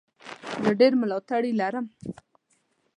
[0.63, 1.85] زه ډېر ملاتړي لرم.